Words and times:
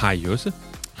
Hej 0.00 0.12
Josse, 0.12 0.52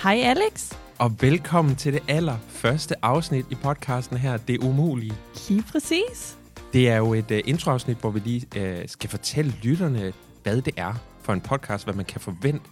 Hej 0.02 0.20
Alex. 0.24 0.72
og 0.98 1.12
velkommen 1.20 1.76
til 1.76 1.92
det 1.92 2.02
allerførste 2.08 2.94
afsnit 3.04 3.46
i 3.50 3.54
podcasten 3.54 4.16
her, 4.16 4.36
Det 4.36 4.58
Umulige. 4.64 5.14
Lige 5.48 5.62
præcis. 5.62 6.38
Det 6.72 6.88
er 6.88 6.96
jo 6.96 7.14
et 7.14 7.30
uh, 7.30 7.38
introafsnit, 7.44 7.96
hvor 7.96 8.10
vi 8.10 8.20
lige 8.20 8.46
uh, 8.56 8.82
skal 8.86 9.10
fortælle 9.10 9.54
lytterne, 9.62 10.12
hvad 10.42 10.60
det 10.62 10.74
er 10.76 10.94
for 11.22 11.32
en 11.32 11.40
podcast, 11.40 11.84
hvad 11.84 11.94
man 11.94 12.04
kan 12.04 12.20
forvente 12.20 12.64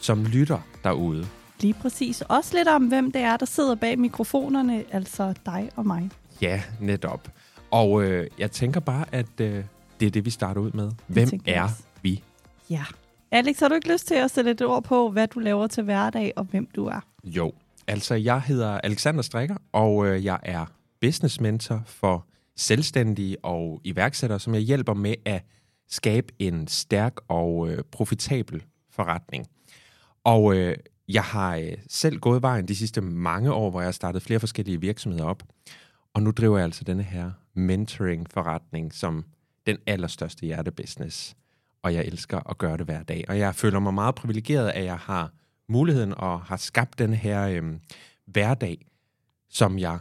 som 0.00 0.24
lytter 0.24 0.58
derude. 0.84 1.26
Lige 1.60 1.74
præcis. 1.74 2.22
Også 2.22 2.56
lidt 2.56 2.68
om, 2.68 2.82
hvem 2.84 3.12
det 3.12 3.20
er, 3.20 3.36
der 3.36 3.46
sidder 3.46 3.74
bag 3.74 3.98
mikrofonerne, 3.98 4.84
altså 4.92 5.34
dig 5.46 5.70
og 5.76 5.86
mig. 5.86 6.10
Ja, 6.40 6.62
netop. 6.80 7.28
Og 7.70 7.90
uh, 7.90 8.20
jeg 8.38 8.50
tænker 8.50 8.80
bare, 8.80 9.04
at 9.12 9.26
uh, 9.40 9.46
det 10.00 10.06
er 10.06 10.10
det, 10.10 10.24
vi 10.24 10.30
starter 10.30 10.60
ud 10.60 10.70
med. 10.72 10.90
Hvem 11.06 11.28
er 11.46 11.62
også. 11.62 11.74
vi? 12.02 12.22
Ja. 12.70 12.84
Alex, 13.34 13.60
har 13.60 13.68
du 13.68 13.74
ikke 13.74 13.92
lyst 13.92 14.06
til 14.06 14.14
at 14.14 14.30
sætte 14.30 14.50
et 14.50 14.62
ord 14.62 14.84
på, 14.84 15.10
hvad 15.10 15.28
du 15.28 15.38
laver 15.38 15.66
til 15.66 15.84
hverdag 15.84 16.32
og 16.36 16.44
hvem 16.44 16.68
du 16.76 16.86
er? 16.86 17.00
Jo, 17.24 17.52
altså 17.86 18.14
jeg 18.14 18.42
hedder 18.42 18.80
Alexander 18.80 19.22
Strikker, 19.22 19.56
og 19.72 20.06
øh, 20.06 20.24
jeg 20.24 20.38
er 20.42 20.66
business 21.00 21.40
mentor 21.40 21.82
for 21.86 22.26
selvstændige 22.56 23.44
og 23.44 23.80
iværksættere, 23.84 24.40
som 24.40 24.54
jeg 24.54 24.62
hjælper 24.62 24.94
med 24.94 25.14
at 25.24 25.44
skabe 25.88 26.32
en 26.38 26.68
stærk 26.68 27.16
og 27.28 27.68
øh, 27.68 27.78
profitabel 27.92 28.62
forretning. 28.90 29.46
Og 30.24 30.56
øh, 30.56 30.76
jeg 31.08 31.24
har 31.24 31.56
øh, 31.56 31.72
selv 31.88 32.18
gået 32.18 32.42
vejen 32.42 32.68
de 32.68 32.76
sidste 32.76 33.00
mange 33.00 33.52
år, 33.52 33.70
hvor 33.70 33.80
jeg 33.80 33.86
har 33.86 33.92
startet 33.92 34.22
flere 34.22 34.40
forskellige 34.40 34.80
virksomheder 34.80 35.24
op. 35.24 35.42
Og 36.14 36.22
nu 36.22 36.30
driver 36.30 36.58
jeg 36.58 36.64
altså 36.64 36.84
denne 36.84 37.02
her 37.02 37.30
mentoring-forretning 37.54 38.94
som 38.94 39.24
den 39.66 39.76
allerstørste 39.86 40.46
hjertebusiness. 40.46 41.36
Og 41.82 41.94
jeg 41.94 42.04
elsker 42.04 42.50
at 42.50 42.58
gøre 42.58 42.76
det 42.76 42.84
hver 42.84 43.02
dag. 43.02 43.24
Og 43.28 43.38
jeg 43.38 43.54
føler 43.54 43.78
mig 43.78 43.94
meget 43.94 44.14
privilegeret, 44.14 44.70
at 44.70 44.84
jeg 44.84 44.98
har 44.98 45.32
muligheden 45.68 46.14
og 46.16 46.40
har 46.40 46.56
skabt 46.56 46.98
denne 46.98 47.16
her 47.16 47.48
øh, 47.48 47.62
hverdag, 48.26 48.86
som 49.50 49.78
jeg 49.78 49.98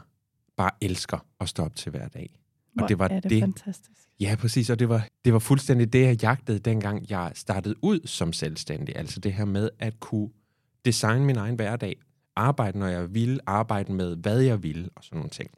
bare 0.58 0.72
elsker 0.82 1.26
at 1.40 1.50
stå 1.50 1.64
op 1.64 1.76
til 1.76 1.90
hver 1.90 2.08
dag. 2.08 2.40
Og 2.82 2.90
det 2.90 3.00
var 3.00 3.08
er 3.08 3.20
det, 3.20 3.30
det, 3.30 3.40
fantastisk. 3.42 3.92
Ja, 4.20 4.36
præcis, 4.40 4.70
og 4.70 4.80
det 4.80 4.90
var, 4.90 5.08
det 5.26 5.34
var 5.34 5.40
fuldstændig 5.40 5.94
det, 5.94 6.02
jeg 6.02 6.22
jagtede, 6.22 6.60
dengang 6.60 7.10
jeg 7.10 7.32
startede 7.36 7.76
ud 7.84 8.00
som 8.06 8.34
selvstændig. 8.34 8.96
Altså 8.96 9.20
det 9.20 9.34
her 9.34 9.46
med 9.46 9.70
at 9.80 10.00
kunne 10.00 10.30
designe 10.86 11.26
min 11.26 11.38
egen 11.38 11.56
hverdag, 11.56 11.96
arbejde, 12.36 12.80
når 12.80 12.88
jeg 12.88 13.14
ville, 13.14 13.40
arbejde 13.46 13.94
med, 13.94 14.16
hvad 14.16 14.40
jeg 14.40 14.64
ville, 14.64 14.90
og 14.96 15.04
sådan 15.04 15.18
nogle 15.18 15.30
ting. 15.30 15.50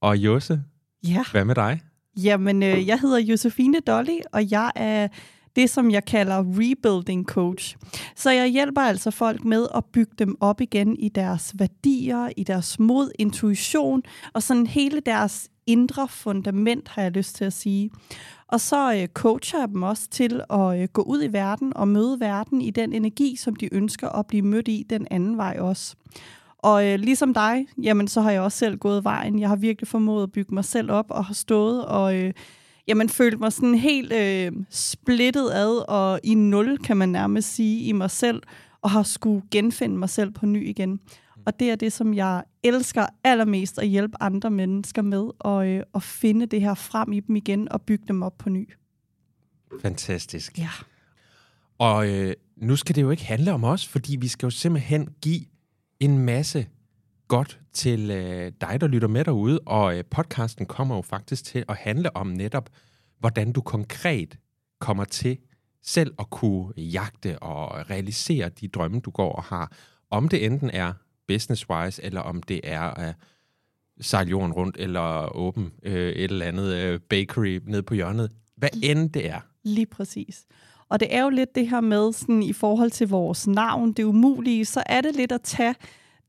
Og 0.00 0.16
Josse, 0.16 0.62
Ja. 1.06 1.24
hvad 1.32 1.44
med 1.44 1.54
dig? 1.54 1.80
Jamen, 2.16 2.62
øh, 2.62 2.86
jeg 2.86 3.00
hedder 3.00 3.18
Josefine 3.18 3.80
Dolly, 3.80 4.18
og 4.32 4.50
jeg 4.50 4.72
er 4.76 5.08
det, 5.56 5.70
som 5.70 5.90
jeg 5.90 6.04
kalder 6.04 6.44
rebuilding 6.46 7.24
coach. 7.24 7.76
Så 8.16 8.30
jeg 8.30 8.48
hjælper 8.48 8.80
altså 8.80 9.10
folk 9.10 9.44
med 9.44 9.66
at 9.74 9.84
bygge 9.84 10.12
dem 10.18 10.36
op 10.40 10.60
igen 10.60 10.96
i 10.96 11.08
deres 11.08 11.54
værdier, 11.58 12.28
i 12.36 12.42
deres 12.42 12.78
mod, 12.78 13.10
intuition, 13.18 14.02
og 14.32 14.42
sådan 14.42 14.66
hele 14.66 15.00
deres 15.00 15.50
indre 15.66 16.08
fundament, 16.08 16.88
har 16.88 17.02
jeg 17.02 17.10
lyst 17.10 17.36
til 17.36 17.44
at 17.44 17.52
sige. 17.52 17.90
Og 18.48 18.60
så 18.60 18.94
øh, 18.94 19.08
coacher 19.08 19.58
jeg 19.58 19.68
dem 19.68 19.82
også 19.82 20.08
til 20.10 20.40
at 20.50 20.80
øh, 20.80 20.88
gå 20.92 21.02
ud 21.02 21.22
i 21.22 21.32
verden 21.32 21.76
og 21.76 21.88
møde 21.88 22.20
verden 22.20 22.60
i 22.60 22.70
den 22.70 22.92
energi, 22.92 23.36
som 23.36 23.56
de 23.56 23.74
ønsker 23.74 24.08
at 24.08 24.26
blive 24.26 24.42
mødt 24.42 24.68
i 24.68 24.86
den 24.90 25.06
anden 25.10 25.36
vej 25.36 25.56
også. 25.60 25.96
Og 26.58 26.86
øh, 26.86 26.98
ligesom 26.98 27.34
dig, 27.34 27.66
jamen 27.82 28.08
så 28.08 28.20
har 28.20 28.30
jeg 28.30 28.40
også 28.40 28.58
selv 28.58 28.78
gået 28.78 29.04
vejen. 29.04 29.38
Jeg 29.40 29.48
har 29.48 29.56
virkelig 29.56 29.88
formået 29.88 30.22
at 30.22 30.32
bygge 30.32 30.54
mig 30.54 30.64
selv 30.64 30.90
op 30.90 31.06
og 31.08 31.24
har 31.24 31.34
stået 31.34 31.84
og 31.84 32.16
øh, 32.16 32.32
jamen, 32.88 33.08
følt 33.08 33.40
mig 33.40 33.52
sådan 33.52 33.74
helt 33.74 34.12
øh, 34.12 34.52
splittet 34.70 35.50
ad 35.50 35.88
og 35.88 36.20
i 36.24 36.34
nul, 36.34 36.78
kan 36.78 36.96
man 36.96 37.08
nærmest 37.08 37.54
sige, 37.54 37.84
i 37.84 37.92
mig 37.92 38.10
selv, 38.10 38.42
og 38.82 38.90
har 38.90 39.02
skulle 39.02 39.42
genfinde 39.50 39.96
mig 39.96 40.10
selv 40.10 40.30
på 40.30 40.46
ny 40.46 40.68
igen. 40.68 41.00
Og 41.46 41.60
det 41.60 41.70
er 41.70 41.76
det, 41.76 41.92
som 41.92 42.14
jeg 42.14 42.42
elsker 42.62 43.06
allermest 43.24 43.78
at 43.78 43.88
hjælpe 43.88 44.16
andre 44.20 44.50
mennesker 44.50 45.02
med, 45.02 45.30
og 45.38 45.68
øh, 45.68 45.82
at 45.94 46.02
finde 46.02 46.46
det 46.46 46.60
her 46.60 46.74
frem 46.74 47.12
i 47.12 47.20
dem 47.20 47.36
igen 47.36 47.72
og 47.72 47.82
bygge 47.82 48.04
dem 48.08 48.22
op 48.22 48.38
på 48.38 48.50
ny. 48.50 48.68
Fantastisk. 49.82 50.58
Ja. 50.58 50.70
Og 51.78 52.08
øh, 52.08 52.34
nu 52.56 52.76
skal 52.76 52.94
det 52.94 53.02
jo 53.02 53.10
ikke 53.10 53.24
handle 53.24 53.52
om 53.52 53.64
os, 53.64 53.88
fordi 53.88 54.16
vi 54.16 54.28
skal 54.28 54.46
jo 54.46 54.50
simpelthen 54.50 55.08
give 55.22 55.40
en 56.00 56.18
masse 56.18 56.66
godt 57.28 57.60
til 57.72 58.10
øh, 58.10 58.52
dig, 58.60 58.80
der 58.80 58.86
lytter 58.86 59.08
med 59.08 59.24
derude. 59.24 59.60
Og 59.66 59.98
øh, 59.98 60.04
podcasten 60.10 60.66
kommer 60.66 60.96
jo 60.96 61.02
faktisk 61.02 61.44
til 61.44 61.64
at 61.68 61.76
handle 61.76 62.16
om 62.16 62.26
netop, 62.26 62.70
hvordan 63.18 63.52
du 63.52 63.60
konkret 63.60 64.38
kommer 64.80 65.04
til 65.04 65.38
selv 65.82 66.14
at 66.18 66.30
kunne 66.30 66.72
jagte 66.76 67.38
og 67.38 67.90
realisere 67.90 68.48
de 68.48 68.68
drømme, 68.68 69.00
du 69.00 69.10
går 69.10 69.32
og 69.32 69.42
har. 69.42 69.72
Om 70.10 70.28
det 70.28 70.44
enten 70.44 70.70
er 70.70 70.92
business-wise, 71.32 72.00
eller 72.02 72.20
om 72.20 72.42
det 72.42 72.60
er 72.64 72.80
at 72.80 73.14
sejle 74.00 74.30
jorden 74.30 74.52
rundt, 74.52 74.76
eller 74.78 75.36
åbne 75.36 75.70
øh, 75.82 76.08
et 76.08 76.30
eller 76.30 76.46
andet 76.46 76.74
øh, 76.74 77.00
bakery 77.00 77.60
nede 77.66 77.82
på 77.82 77.94
hjørnet. 77.94 78.30
Hvad 78.56 78.68
end 78.82 79.10
det 79.10 79.28
er. 79.28 79.40
Lige 79.62 79.86
præcis. 79.86 80.44
Og 80.88 81.00
det 81.00 81.14
er 81.14 81.22
jo 81.22 81.28
lidt 81.28 81.54
det 81.54 81.68
her 81.68 81.80
med, 81.80 82.12
sådan, 82.12 82.42
i 82.42 82.52
forhold 82.52 82.90
til 82.90 83.08
vores 83.08 83.46
navn, 83.46 83.92
det 83.92 84.04
umulige, 84.04 84.64
så 84.64 84.82
er 84.86 85.00
det 85.00 85.16
lidt 85.16 85.32
at 85.32 85.42
tage 85.42 85.74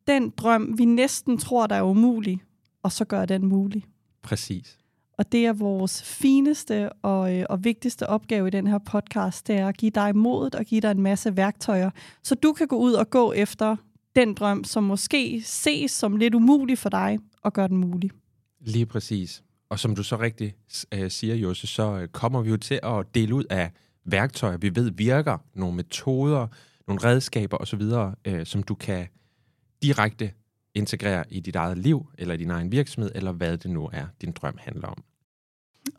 den 0.07 0.29
drøm, 0.29 0.77
vi 0.77 0.85
næsten 0.85 1.37
tror, 1.37 1.67
der 1.67 1.75
er 1.75 1.83
umulig, 1.83 2.41
og 2.83 2.91
så 2.91 3.05
gøre 3.05 3.25
den 3.25 3.45
mulig. 3.45 3.85
Præcis. 4.21 4.77
Og 5.17 5.31
det 5.31 5.45
er 5.45 5.53
vores 5.53 6.03
fineste 6.03 6.89
og, 6.93 7.35
øh, 7.35 7.45
og 7.49 7.63
vigtigste 7.63 8.07
opgave 8.07 8.47
i 8.47 8.51
den 8.51 8.67
her 8.67 8.77
podcast, 8.77 9.47
det 9.47 9.55
er 9.55 9.67
at 9.67 9.77
give 9.77 9.91
dig 9.91 10.15
modet 10.15 10.55
og 10.55 10.65
give 10.65 10.81
dig 10.81 10.91
en 10.91 11.01
masse 11.01 11.37
værktøjer, 11.37 11.89
så 12.23 12.35
du 12.35 12.53
kan 12.53 12.67
gå 12.67 12.75
ud 12.75 12.93
og 12.93 13.09
gå 13.09 13.33
efter 13.33 13.75
den 14.15 14.33
drøm, 14.33 14.63
som 14.63 14.83
måske 14.83 15.41
ses 15.45 15.91
som 15.91 16.17
lidt 16.17 16.35
umulig 16.35 16.77
for 16.77 16.89
dig, 16.89 17.19
og 17.41 17.53
gøre 17.53 17.67
den 17.67 17.77
mulig. 17.77 18.11
Lige 18.59 18.85
præcis. 18.85 19.43
Og 19.69 19.79
som 19.79 19.95
du 19.95 20.03
så 20.03 20.19
rigtig 20.19 20.53
øh, 20.91 21.11
siger, 21.11 21.35
Josse, 21.35 21.67
så 21.67 21.97
øh, 21.97 22.07
kommer 22.07 22.41
vi 22.41 22.49
jo 22.49 22.57
til 22.57 22.79
at 22.83 23.15
dele 23.15 23.35
ud 23.35 23.43
af 23.49 23.71
værktøjer, 24.05 24.57
vi 24.57 24.75
ved 24.75 24.91
virker, 24.91 25.37
nogle 25.53 25.75
metoder, 25.75 26.47
nogle 26.87 27.03
redskaber 27.03 27.57
osv., 27.57 27.81
øh, 28.25 28.45
som 28.45 28.63
du 28.63 28.75
kan 28.75 29.07
direkte 29.85 30.31
integrere 30.73 31.23
i 31.29 31.39
dit 31.39 31.55
eget 31.55 31.77
liv, 31.77 32.05
eller 32.17 32.33
i 32.33 32.37
din 32.37 32.51
egen 32.51 32.71
virksomhed, 32.71 33.11
eller 33.15 33.31
hvad 33.31 33.57
det 33.57 33.71
nu 33.71 33.89
er, 33.93 34.05
din 34.21 34.31
drøm 34.31 34.57
handler 34.57 34.87
om. 34.87 35.03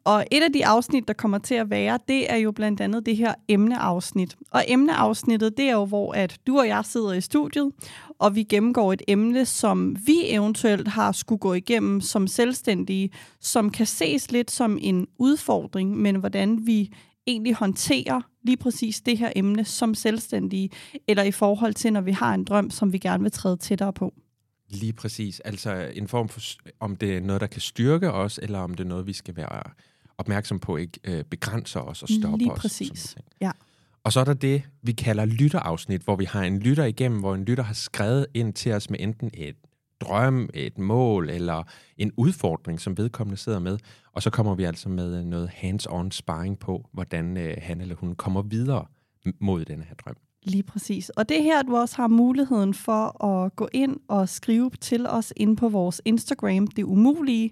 Og 0.05 0.25
et 0.31 0.43
af 0.43 0.53
de 0.53 0.67
afsnit, 0.67 1.09
der 1.09 1.15
kommer 1.15 1.39
til 1.39 1.55
at 1.55 1.71
være, 1.71 1.99
det 2.09 2.33
er 2.33 2.37
jo 2.37 2.53
blandt 2.53 2.81
andet 2.81 3.07
det 3.07 3.17
her 3.17 3.35
emneafsnit. 3.49 4.37
Og 4.51 4.65
emneafsnittet, 4.69 5.57
det 5.57 5.65
er 5.65 5.73
jo, 5.73 5.85
hvor 5.85 6.13
at 6.13 6.39
du 6.47 6.59
og 6.59 6.69
jeg 6.69 6.85
sidder 6.85 7.13
i 7.13 7.21
studiet, 7.21 7.73
og 8.19 8.35
vi 8.35 8.43
gennemgår 8.43 8.93
et 8.93 9.03
emne, 9.09 9.45
som 9.45 9.97
vi 10.07 10.17
eventuelt 10.25 10.89
har 10.89 11.13
skulle 11.13 11.39
gå 11.39 11.55
igennem 11.55 12.01
som 12.01 12.27
selvstændige, 12.27 13.11
som 13.41 13.71
kan 13.71 13.87
ses 13.87 14.33
lidt 14.33 14.51
som 14.51 14.79
en 14.81 15.07
udfordring, 15.19 15.97
men 15.97 16.17
hvordan 16.17 16.67
vi 16.67 16.93
egentlig 17.27 17.55
håndterer 17.55 18.21
lige 18.43 18.57
præcis 18.57 19.01
det 19.01 19.19
her 19.19 19.33
emne 19.37 19.65
som 19.65 19.95
selvstændige, 19.95 20.71
eller 21.09 21.23
i 21.23 21.31
forhold 21.31 21.75
til, 21.75 21.93
når 21.93 22.01
vi 22.01 22.13
har 22.13 22.35
en 22.35 22.45
drøm, 22.45 22.71
som 22.71 22.93
vi 22.93 22.99
gerne 22.99 23.23
vil 23.23 23.33
træde 23.33 23.57
tættere 23.57 23.93
på. 23.93 24.15
Lige 24.69 24.93
præcis. 24.93 25.41
Altså 25.41 25.91
en 25.95 26.09
form 26.09 26.29
for, 26.29 26.41
om 26.81 26.97
det 26.97 27.17
er 27.17 27.21
noget, 27.21 27.41
der 27.41 27.47
kan 27.47 27.61
styrke 27.61 28.13
os, 28.13 28.41
eller 28.43 28.59
om 28.59 28.75
det 28.75 28.85
er 28.85 28.89
noget, 28.89 29.07
vi 29.07 29.13
skal 29.13 29.37
være 29.37 29.63
opmærksom 30.19 30.59
på, 30.59 30.77
ikke 30.77 31.01
øh, 31.05 31.25
begrænser 31.25 31.81
os 31.81 32.03
og 32.03 32.09
stopper 32.09 32.39
Lige 32.39 32.53
os. 32.53 32.61
præcis. 32.61 32.89
sådan 32.89 32.95
nogle 32.97 33.31
ting. 33.31 33.37
Ja. 33.41 33.51
Og 34.05 34.13
så 34.13 34.21
er 34.21 34.25
der 34.25 34.35
det, 34.35 34.63
vi 34.83 34.93
kalder 34.93 35.25
lytterafsnit, 35.25 36.03
hvor 36.03 36.17
vi 36.17 36.25
har 36.25 36.43
en 36.43 36.59
lytter 36.59 36.85
igennem, 36.85 37.21
hvor 37.21 37.35
en 37.35 37.45
lytter 37.45 37.65
har 37.65 37.75
skrevet 37.75 38.27
ind 38.35 38.53
til 38.53 38.73
os 38.73 38.91
med 38.91 39.01
enten 39.01 39.31
et 39.35 39.57
drøm, 40.01 40.49
et 40.55 40.79
mål 40.79 41.31
eller 41.31 41.62
en 41.99 42.12
udfordring, 42.17 42.81
som 42.81 42.99
vedkommende 42.99 43.37
sidder 43.37 43.59
med. 43.59 43.79
Og 44.12 44.23
så 44.23 44.31
kommer 44.31 44.55
vi 44.55 44.65
altså 44.65 44.89
med 44.89 45.25
noget 45.25 45.48
hands-on 45.48 46.10
sparring 46.10 46.59
på, 46.59 46.89
hvordan 46.93 47.37
øh, 47.37 47.57
han 47.63 47.81
eller 47.81 47.95
hun 47.95 48.15
kommer 48.15 48.43
videre 48.43 48.87
mod 49.41 49.65
den 49.65 49.83
her 49.83 49.95
drøm. 49.95 50.16
Lige 50.43 50.63
præcis. 50.63 51.10
Og 51.10 51.28
det 51.28 51.39
er 51.39 51.43
her, 51.43 51.63
du 51.63 51.77
også 51.77 51.97
har 51.97 52.09
muligheden 52.09 52.75
for 52.75 53.25
at 53.25 53.57
gå 53.57 53.69
ind 53.72 53.97
og 54.09 54.28
skrive 54.28 54.71
til 54.81 55.07
os 55.07 55.33
ind 55.37 55.57
på 55.57 55.69
vores 55.69 56.03
Instagram, 56.04 56.66
Det 56.66 56.83
Umulige, 56.83 57.51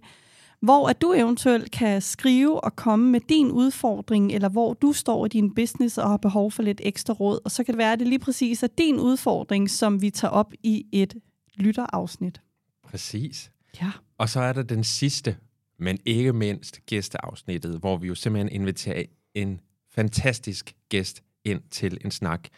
hvor 0.61 0.89
at 0.89 1.03
du 1.03 1.13
eventuelt 1.13 1.71
kan 1.71 2.03
skrive 2.03 2.65
og 2.65 2.77
komme 2.77 3.11
med 3.11 3.21
din 3.21 3.51
udfordring, 3.51 4.33
eller 4.33 4.49
hvor 4.49 4.75
du 4.75 4.93
står 4.93 5.27
i 5.27 5.29
din 5.29 5.55
business 5.55 5.99
og 5.99 6.09
har 6.09 6.17
behov 6.17 6.51
for 6.51 6.63
lidt 6.63 6.81
ekstra 6.85 7.15
råd. 7.15 7.39
Og 7.45 7.51
så 7.51 7.65
kan 7.65 7.73
det 7.73 7.79
være, 7.79 7.93
at 7.93 7.99
det 7.99 8.09
lige 8.09 8.19
præcis 8.19 8.63
er 8.63 8.69
din 8.79 9.01
udfordring, 9.01 9.71
som 9.71 10.03
vi 10.03 10.11
tager 10.11 10.33
op 10.33 10.53
i 10.63 10.87
et 10.93 11.15
lytterafsnit. 11.57 12.41
Præcis. 12.85 13.51
Ja. 13.81 13.91
Og 14.19 14.29
så 14.29 14.41
er 14.41 14.53
der 14.53 14.63
den 14.63 14.85
sidste, 14.85 15.37
men 15.79 15.99
ikke 16.07 16.33
mindst 16.33 16.81
gæsteafsnittet, 16.87 17.79
hvor 17.79 17.97
vi 17.97 18.07
jo 18.07 18.15
simpelthen 18.15 18.53
inviterer 18.53 19.05
en 19.35 19.61
fantastisk 19.95 20.75
gæst 20.89 21.23
ind 21.45 21.61
til 21.71 21.99
en 22.05 22.11
snak. 22.11 22.49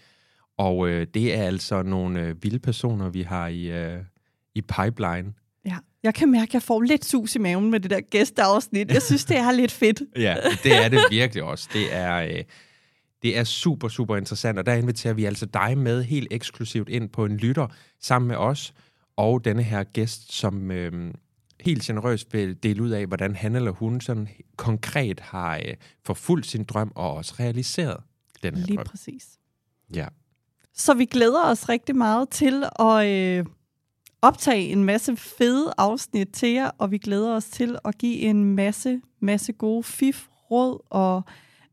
Og 0.59 0.89
øh, 0.89 1.07
det 1.15 1.35
er 1.35 1.43
altså 1.43 1.83
nogle 1.83 2.21
øh, 2.21 2.43
vilde 2.43 2.59
personer, 2.59 3.09
vi 3.09 3.23
har 3.23 3.49
i, 3.49 3.65
øh, 3.65 3.99
i 4.55 4.63
pipeline. 4.63 5.33
Ja. 5.65 5.77
Jeg 6.03 6.15
kan 6.15 6.31
mærke, 6.31 6.51
at 6.51 6.55
jeg 6.55 6.63
får 6.63 6.83
lidt 6.83 7.05
sus 7.05 7.35
i 7.35 7.39
maven 7.39 7.71
med 7.71 7.81
det 7.81 7.91
der 7.91 8.01
gæsteafsnit. 8.01 8.91
Jeg 8.91 9.03
synes, 9.03 9.25
det 9.25 9.37
er 9.37 9.53
lidt 9.53 9.73
fedt. 9.73 10.03
Ja, 10.17 10.37
det 10.63 10.85
er 10.85 10.89
det 10.89 11.01
virkelig 11.11 11.43
også. 11.43 11.69
Det 11.73 11.95
er, 11.95 12.17
øh, 12.17 12.45
Det 13.23 13.39
er 13.39 13.45
super, 13.45 13.89
super 13.89 14.17
interessant, 14.17 14.59
og 14.59 14.67
der 14.67 14.75
inviterer 14.75 15.15
vi 15.15 15.25
altså 15.25 15.47
dig 15.47 15.79
med 15.79 16.03
helt 16.03 16.29
eksklusivt 16.31 16.89
ind 16.89 17.09
på 17.09 17.25
en 17.25 17.37
lytter 17.37 17.67
sammen 18.01 18.29
med 18.29 18.37
os, 18.37 18.75
og 19.17 19.45
denne 19.45 19.63
her 19.63 19.85
gæst, 19.85 20.33
som 20.33 20.71
øh, 20.71 21.15
helt 21.61 21.83
generøst 21.83 22.33
vil 22.35 22.63
dele 22.63 22.83
ud 22.83 22.91
af, 22.91 23.07
hvordan 23.07 23.35
han 23.35 23.57
eller 23.57 23.71
hun 23.71 24.01
sådan 24.01 24.29
konkret 24.57 25.21
har 25.21 25.57
øh, 25.57 25.75
forfulgt 26.05 26.47
sin 26.47 26.65
drøm 26.65 26.93
og 26.95 27.15
også 27.15 27.35
realiseret 27.41 27.97
den 28.43 28.55
her 28.55 28.67
Lige 28.67 28.77
drøm. 28.77 28.87
præcis. 28.87 29.27
Ja. 29.95 30.07
Så 30.75 30.95
vi 30.95 31.05
glæder 31.05 31.45
os 31.45 31.69
rigtig 31.69 31.97
meget 31.97 32.29
til 32.29 32.65
at 32.81 33.07
øh, 33.07 33.47
optage 34.23 34.69
en 34.69 34.85
masse 34.85 35.17
fede 35.17 35.73
afsnit 35.79 36.29
til 36.33 36.49
jer, 36.49 36.71
og 36.79 36.91
vi 36.91 36.99
glæder 36.99 37.35
os 37.35 37.45
til 37.45 37.79
at 37.85 37.99
give 37.99 38.17
en 38.17 38.45
masse, 38.45 39.01
masse 39.21 39.53
gode 39.53 39.83
fif, 39.83 40.27
råd 40.51 40.87
og 40.91 41.23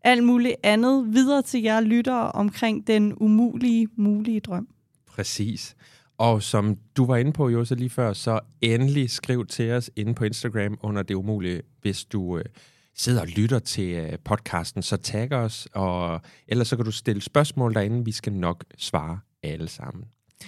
alt 0.04 0.24
muligt 0.24 0.56
andet 0.64 1.14
videre 1.14 1.42
til 1.42 1.62
jer 1.62 1.82
lyttere 1.82 2.32
omkring 2.32 2.88
den 2.88 3.14
umulige, 3.18 3.88
mulige 3.96 4.40
drøm. 4.40 4.68
Præcis. 5.08 5.76
Og 6.18 6.44
som 6.44 6.78
du 6.98 7.06
var 7.06 7.18
inde 7.18 7.34
på, 7.34 7.50
Jose, 7.50 7.76
lige 7.76 7.90
før, 7.90 8.14
så 8.14 8.40
endelig 8.62 9.10
skriv 9.10 9.46
til 9.46 9.72
os 9.72 9.92
inde 9.96 10.14
på 10.14 10.26
Instagram 10.26 10.78
under 10.82 11.04
det 11.04 11.16
umulige, 11.16 11.62
hvis 11.82 12.06
du 12.06 12.38
øh, 12.38 12.46
sidder 12.96 13.22
og 13.22 13.28
lytter 13.28 13.60
til 13.60 13.90
øh, 13.90 14.20
podcasten, 14.26 14.82
så 14.82 14.98
tag 14.98 15.32
os, 15.32 15.68
og 15.74 16.22
ellers 16.48 16.68
så 16.68 16.76
kan 16.76 16.86
du 16.86 16.92
stille 16.92 17.22
spørgsmål 17.22 17.74
derinde, 17.74 18.06
vi 18.06 18.12
skal 18.12 18.34
nok 18.34 18.64
svare 18.78 19.20
alle 19.44 19.68
sammen. 19.68 20.06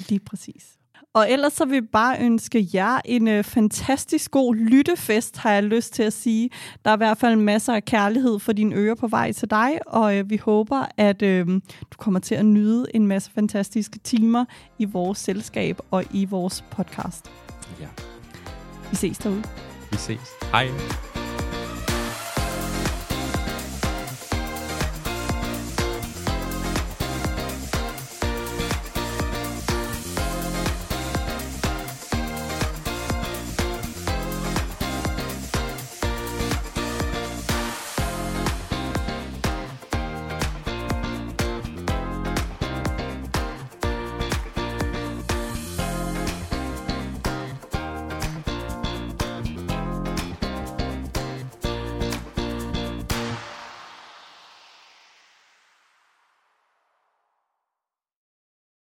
Lige 0.10 0.20
præcis. 0.20 0.78
Og 1.16 1.32
ellers 1.32 1.54
så 1.54 1.66
vil 1.66 1.82
vi 1.82 1.88
bare 1.88 2.18
ønske 2.22 2.70
jer 2.74 3.00
en 3.06 3.28
øh, 3.28 3.44
fantastisk 3.44 4.32
god 4.32 4.56
lyttefest, 4.56 5.38
har 5.38 5.52
jeg 5.52 5.64
lyst 5.64 5.94
til 5.94 6.04
at 6.04 6.14
sige. 6.14 6.50
Der 6.86 6.92
er 6.92 6.96
i 6.96 6.98
hvert 6.98 7.18
fald 7.18 7.36
masser 7.36 7.74
af 7.74 7.86
kærlighed 7.86 8.40
for 8.40 8.54
dine 8.54 8.76
ører 8.76 8.96
på 8.96 9.08
vej 9.08 9.32
til 9.32 9.50
dig, 9.50 9.80
og 9.88 10.18
øh, 10.18 10.30
vi 10.30 10.38
håber, 10.38 10.86
at 10.98 11.22
øh, 11.22 11.48
du 11.92 11.98
kommer 11.98 12.20
til 12.20 12.36
at 12.36 12.46
nyde 12.46 12.86
en 12.94 13.08
masse 13.08 13.32
fantastiske 13.32 14.00
timer 14.00 14.46
i 14.80 14.86
vores 14.86 15.18
selskab 15.18 15.80
og 15.92 16.04
i 16.14 16.26
vores 16.26 16.64
podcast. 16.72 17.32
Ja, 17.82 17.88
Vi 18.90 18.96
ses 18.96 19.18
derude. 19.18 19.44
vi 19.92 19.98
ses. 19.98 20.30
Hej. 20.52 21.15